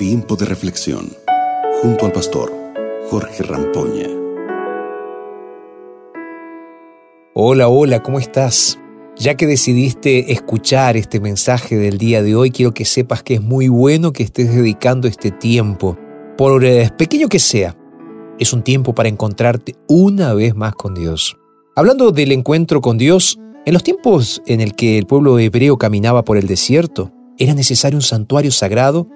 Tiempo 0.00 0.34
de 0.34 0.46
reflexión 0.46 1.10
junto 1.82 2.06
al 2.06 2.12
pastor 2.12 2.50
Jorge 3.10 3.42
Rampoña. 3.42 4.08
Hola, 7.34 7.68
hola, 7.68 8.02
¿cómo 8.02 8.18
estás? 8.18 8.78
Ya 9.18 9.34
que 9.34 9.46
decidiste 9.46 10.32
escuchar 10.32 10.96
este 10.96 11.20
mensaje 11.20 11.76
del 11.76 11.98
día 11.98 12.22
de 12.22 12.34
hoy, 12.34 12.50
quiero 12.50 12.72
que 12.72 12.86
sepas 12.86 13.22
que 13.22 13.34
es 13.34 13.42
muy 13.42 13.68
bueno 13.68 14.14
que 14.14 14.22
estés 14.22 14.54
dedicando 14.54 15.06
este 15.06 15.32
tiempo, 15.32 15.98
por 16.38 16.62
pequeño 16.96 17.28
que 17.28 17.38
sea. 17.38 17.76
Es 18.38 18.54
un 18.54 18.62
tiempo 18.62 18.94
para 18.94 19.10
encontrarte 19.10 19.74
una 19.86 20.32
vez 20.32 20.54
más 20.54 20.74
con 20.76 20.94
Dios. 20.94 21.36
Hablando 21.76 22.10
del 22.10 22.32
encuentro 22.32 22.80
con 22.80 22.96
Dios, 22.96 23.38
en 23.66 23.74
los 23.74 23.82
tiempos 23.82 24.40
en 24.46 24.62
el 24.62 24.74
que 24.74 24.96
el 24.96 25.04
pueblo 25.04 25.38
hebreo 25.38 25.76
caminaba 25.76 26.24
por 26.24 26.38
el 26.38 26.46
desierto, 26.46 27.12
era 27.36 27.52
necesario 27.52 27.98
un 27.98 28.02
santuario 28.02 28.50
sagrado 28.50 29.06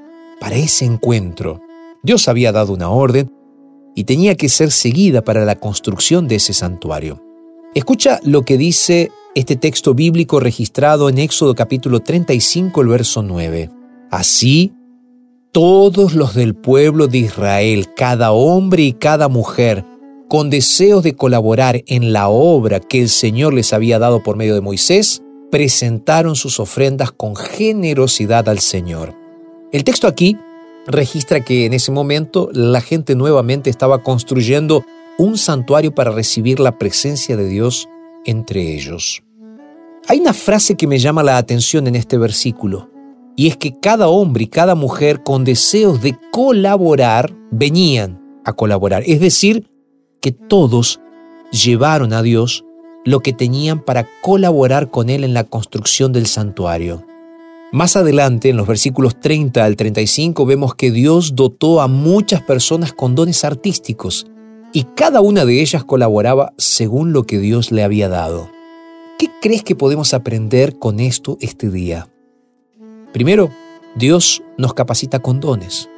para 0.45 0.57
ese 0.57 0.85
encuentro. 0.85 1.63
Dios 2.03 2.29
había 2.29 2.53
dado 2.53 2.75
una 2.75 2.91
orden 2.91 3.33
y 3.95 4.05
tenía 4.05 4.35
que 4.35 4.51
ser 4.51 4.73
seguida 4.73 5.25
para 5.25 5.47
la 5.47 5.55
construcción 5.55 6.29
de 6.29 6.35
ese 6.35 6.53
santuario. 6.53 7.19
Escucha 7.75 8.21
lo 8.25 8.43
que 8.43 8.59
dice 8.59 9.11
este 9.35 9.57
texto 9.57 9.95
bíblico 9.95 10.41
registrado 10.41 11.09
en 11.09 11.17
Éxodo 11.17 11.55
capítulo 11.55 12.01
35, 12.01 12.83
el 12.83 12.89
verso 12.89 13.23
9. 13.23 13.71
Así, 14.11 14.75
todos 15.51 16.13
los 16.13 16.35
del 16.35 16.55
pueblo 16.55 17.07
de 17.07 17.19
Israel, 17.21 17.95
cada 17.97 18.33
hombre 18.33 18.83
y 18.83 18.93
cada 18.93 19.29
mujer, 19.29 19.83
con 20.29 20.51
deseos 20.51 21.03
de 21.03 21.17
colaborar 21.17 21.83
en 21.87 22.13
la 22.13 22.29
obra 22.29 22.81
que 22.81 23.01
el 23.01 23.09
Señor 23.09 23.55
les 23.55 23.73
había 23.73 23.99
dado 23.99 24.23
por 24.23 24.37
medio 24.37 24.55
de 24.55 24.61
Moisés, 24.61 25.23
presentaron 25.51 26.37
sus 26.37 26.61
ofrendas 26.61 27.13
con 27.13 27.35
generosidad 27.35 28.47
al 28.51 28.59
Señor. 28.59 29.24
El 29.75 29.83
texto 29.83 30.07
aquí 30.07 30.39
registra 30.87 31.41
que 31.41 31.67
en 31.67 31.73
ese 31.73 31.91
momento 31.91 32.49
la 32.53 32.81
gente 32.81 33.17
nuevamente 33.17 33.71
estaba 33.71 34.05
construyendo 34.05 34.85
un 35.19 35.37
santuario 35.37 35.93
para 35.93 36.13
recibir 36.13 36.61
la 36.61 36.79
presencia 36.79 37.37
de 37.37 37.49
Dios 37.49 37.89
entre 38.25 38.73
ellos. 38.73 39.25
Hay 40.07 40.21
una 40.21 40.33
frase 40.33 40.77
que 40.77 40.87
me 40.87 41.01
llama 41.01 41.25
la 41.25 41.39
atención 41.39 41.89
en 41.89 41.97
este 41.97 42.19
versículo, 42.19 42.89
y 43.35 43.49
es 43.49 43.57
que 43.57 43.77
cada 43.81 44.07
hombre 44.07 44.45
y 44.45 44.47
cada 44.47 44.77
mujer 44.77 45.25
con 45.25 45.43
deseos 45.43 46.01
de 46.01 46.17
colaborar 46.31 47.35
venían 47.51 48.23
a 48.45 48.53
colaborar, 48.53 49.03
es 49.05 49.19
decir, 49.19 49.69
que 50.21 50.31
todos 50.31 51.01
llevaron 51.51 52.13
a 52.13 52.23
Dios 52.23 52.65
lo 53.05 53.19
que 53.19 53.33
tenían 53.33 53.83
para 53.83 54.07
colaborar 54.23 54.93
con 54.93 55.11
Él 55.11 55.25
en 55.25 55.35
la 55.35 55.43
construcción 55.43 56.13
del 56.13 56.27
santuario. 56.27 57.05
Más 57.75 57.97
adelante, 57.97 58.51
en 58.51 58.57
los 58.57 58.69
versículos 58.69 59.19
30 59.19 59.65
al 59.65 59.75
35, 59.75 60.47
vemos 60.47 60.77
que 60.77 60.93
Dios 60.93 61.35
dotó 61.35 61.81
a 61.81 61.89
muchas 61.89 62.41
personas 62.41 62.93
con 62.93 63.17
dones 63.17 63.43
artísticos 63.43 64.29
y 64.73 64.85
cada 64.95 65.21
una 65.21 65.45
de 65.45 65.61
ellas 65.61 65.83
colaboraba 65.83 66.53
según 66.57 67.13
lo 67.13 67.25
que 67.25 67.41
Dios 67.41 67.73
le 67.73 67.83
había 67.83 68.09
dado. 68.09 68.49
¿Qué 69.19 69.29
crees 69.43 69.65
que 69.65 69.75
podemos 69.75 70.15
aprender 70.15 70.79
con 70.79 71.01
esto 71.01 71.37
este 71.41 71.69
día? 71.69 72.09
Primero, 73.13 73.51
Dios 73.97 74.45
nos 74.57 74.73
capacita 74.73 75.19
con 75.19 75.41
dones. 75.41 75.91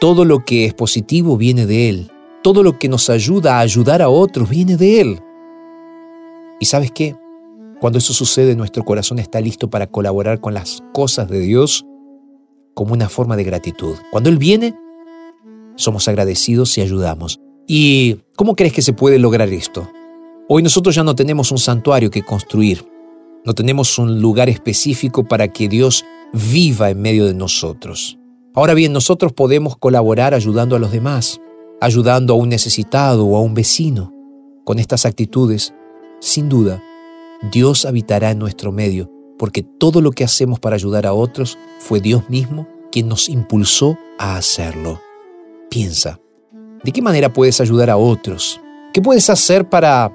Todo 0.00 0.24
lo 0.24 0.46
que 0.46 0.64
es 0.64 0.72
positivo 0.72 1.36
viene 1.36 1.66
de 1.66 1.90
Él. 1.90 2.10
Todo 2.42 2.62
lo 2.62 2.78
que 2.78 2.88
nos 2.88 3.10
ayuda 3.10 3.58
a 3.58 3.60
ayudar 3.60 4.00
a 4.00 4.08
otros 4.08 4.48
viene 4.48 4.78
de 4.78 5.02
Él. 5.02 5.20
¿Y 6.60 6.64
sabes 6.64 6.90
qué? 6.90 7.14
Cuando 7.80 7.98
eso 7.98 8.12
sucede, 8.12 8.56
nuestro 8.56 8.84
corazón 8.84 9.18
está 9.18 9.40
listo 9.40 9.70
para 9.70 9.86
colaborar 9.86 10.40
con 10.40 10.52
las 10.52 10.82
cosas 10.92 11.28
de 11.30 11.40
Dios 11.40 11.86
como 12.74 12.92
una 12.92 13.08
forma 13.08 13.36
de 13.36 13.44
gratitud. 13.44 13.96
Cuando 14.10 14.28
Él 14.28 14.36
viene, 14.36 14.74
somos 15.76 16.06
agradecidos 16.06 16.76
y 16.76 16.82
ayudamos. 16.82 17.40
¿Y 17.66 18.18
cómo 18.36 18.54
crees 18.54 18.74
que 18.74 18.82
se 18.82 18.92
puede 18.92 19.18
lograr 19.18 19.48
esto? 19.48 19.90
Hoy 20.48 20.62
nosotros 20.62 20.94
ya 20.94 21.04
no 21.04 21.14
tenemos 21.14 21.52
un 21.52 21.58
santuario 21.58 22.10
que 22.10 22.22
construir, 22.22 22.86
no 23.46 23.54
tenemos 23.54 23.98
un 23.98 24.20
lugar 24.20 24.50
específico 24.50 25.24
para 25.24 25.48
que 25.48 25.68
Dios 25.68 26.04
viva 26.32 26.90
en 26.90 27.00
medio 27.00 27.24
de 27.24 27.34
nosotros. 27.34 28.18
Ahora 28.54 28.74
bien, 28.74 28.92
nosotros 28.92 29.32
podemos 29.32 29.76
colaborar 29.78 30.34
ayudando 30.34 30.76
a 30.76 30.78
los 30.78 30.92
demás, 30.92 31.40
ayudando 31.80 32.34
a 32.34 32.36
un 32.36 32.50
necesitado 32.50 33.24
o 33.24 33.36
a 33.36 33.40
un 33.40 33.54
vecino. 33.54 34.12
Con 34.64 34.78
estas 34.78 35.06
actitudes, 35.06 35.72
sin 36.20 36.48
duda, 36.48 36.82
Dios 37.42 37.86
habitará 37.86 38.30
en 38.30 38.38
nuestro 38.38 38.72
medio, 38.72 39.10
porque 39.38 39.62
todo 39.62 40.00
lo 40.00 40.10
que 40.12 40.24
hacemos 40.24 40.60
para 40.60 40.76
ayudar 40.76 41.06
a 41.06 41.14
otros 41.14 41.58
fue 41.78 42.00
Dios 42.00 42.28
mismo 42.28 42.68
quien 42.92 43.08
nos 43.08 43.28
impulsó 43.28 43.96
a 44.18 44.36
hacerlo. 44.36 45.00
Piensa, 45.70 46.20
¿de 46.84 46.92
qué 46.92 47.00
manera 47.00 47.32
puedes 47.32 47.60
ayudar 47.60 47.88
a 47.88 47.96
otros? 47.96 48.60
¿Qué 48.92 49.00
puedes 49.00 49.30
hacer 49.30 49.68
para 49.68 50.12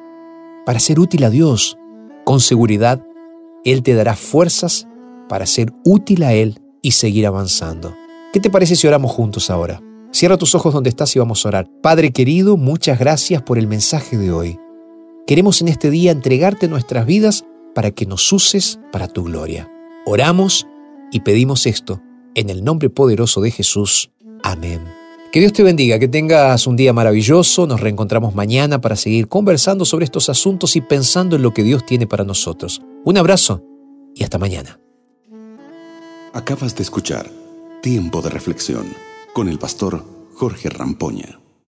para 0.65 0.79
ser 0.79 0.99
útil 0.99 1.23
a 1.23 1.29
Dios? 1.29 1.77
Con 2.23 2.39
seguridad, 2.39 3.03
Él 3.63 3.83
te 3.83 3.93
dará 3.93 4.15
fuerzas 4.15 4.87
para 5.29 5.45
ser 5.45 5.71
útil 5.83 6.23
a 6.23 6.33
Él 6.33 6.59
y 6.81 6.91
seguir 6.91 7.25
avanzando. 7.25 7.95
¿Qué 8.33 8.39
te 8.39 8.49
parece 8.49 8.75
si 8.75 8.87
oramos 8.87 9.11
juntos 9.11 9.49
ahora? 9.49 9.81
Cierra 10.11 10.37
tus 10.37 10.55
ojos 10.55 10.73
donde 10.73 10.89
estás 10.89 11.15
y 11.15 11.19
vamos 11.19 11.45
a 11.45 11.49
orar. 11.49 11.69
Padre 11.81 12.11
querido, 12.11 12.57
muchas 12.57 12.99
gracias 12.99 13.41
por 13.41 13.57
el 13.57 13.67
mensaje 13.67 14.17
de 14.17 14.31
hoy. 14.31 14.59
Queremos 15.27 15.59
en 15.61 15.69
este 15.69 15.89
día 15.89 16.11
entregarte 16.11 16.67
nuestras 16.67 17.07
vidas 17.07 17.45
para 17.73 17.89
que 17.89 18.05
nos 18.05 18.31
uses 18.31 18.79
para 18.91 19.07
tu 19.07 19.23
gloria. 19.23 19.71
Oramos 20.05 20.67
y 21.11 21.21
pedimos 21.21 21.65
esto 21.65 21.99
en 22.35 22.51
el 22.51 22.63
nombre 22.63 22.91
poderoso 22.91 23.41
de 23.41 23.49
Jesús. 23.49 24.11
Amén. 24.43 24.81
Que 25.31 25.39
Dios 25.39 25.51
te 25.51 25.63
bendiga, 25.63 25.97
que 25.97 26.07
tengas 26.07 26.67
un 26.67 26.75
día 26.75 26.93
maravilloso. 26.93 27.65
Nos 27.65 27.81
reencontramos 27.81 28.35
mañana 28.35 28.79
para 28.81 28.95
seguir 28.95 29.27
conversando 29.27 29.83
sobre 29.83 30.05
estos 30.05 30.29
asuntos 30.29 30.75
y 30.75 30.81
pensando 30.81 31.35
en 31.35 31.41
lo 31.41 31.55
que 31.55 31.63
Dios 31.63 31.83
tiene 31.87 32.05
para 32.05 32.23
nosotros. 32.23 32.83
Un 33.03 33.17
abrazo 33.17 33.63
y 34.13 34.23
hasta 34.23 34.37
mañana. 34.37 34.79
Acabas 36.33 36.75
de 36.75 36.83
escuchar 36.83 37.31
Tiempo 37.81 38.21
de 38.21 38.29
Reflexión 38.29 38.85
con 39.33 39.49
el 39.49 39.57
pastor 39.57 40.03
Jorge 40.35 40.69
Rampoña. 40.69 41.39